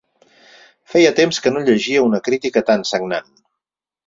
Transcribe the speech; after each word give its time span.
Feia 0.93 1.11
temps 1.19 1.39
que 1.47 1.51
no 1.53 1.61
llegia 1.67 2.01
una 2.09 2.21
crítica 2.29 2.65
tan 2.71 2.89
sagnant. 2.95 3.31